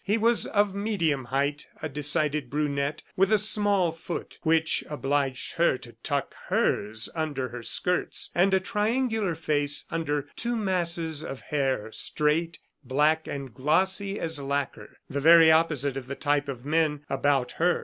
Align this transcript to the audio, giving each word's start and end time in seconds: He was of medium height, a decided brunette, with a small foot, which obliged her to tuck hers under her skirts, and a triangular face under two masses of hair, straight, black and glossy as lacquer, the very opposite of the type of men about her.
He 0.03 0.17
was 0.17 0.47
of 0.47 0.73
medium 0.73 1.25
height, 1.25 1.67
a 1.83 1.87
decided 1.87 2.49
brunette, 2.49 3.03
with 3.15 3.31
a 3.31 3.37
small 3.37 3.91
foot, 3.91 4.39
which 4.41 4.83
obliged 4.89 5.53
her 5.57 5.77
to 5.77 5.91
tuck 6.01 6.33
hers 6.47 7.07
under 7.13 7.49
her 7.49 7.61
skirts, 7.61 8.31
and 8.33 8.51
a 8.51 8.59
triangular 8.59 9.35
face 9.35 9.85
under 9.91 10.27
two 10.35 10.55
masses 10.57 11.23
of 11.23 11.41
hair, 11.41 11.91
straight, 11.91 12.57
black 12.83 13.27
and 13.27 13.53
glossy 13.53 14.19
as 14.19 14.39
lacquer, 14.41 14.97
the 15.07 15.21
very 15.21 15.51
opposite 15.51 15.95
of 15.95 16.07
the 16.07 16.15
type 16.15 16.47
of 16.47 16.65
men 16.65 17.01
about 17.07 17.51
her. 17.61 17.79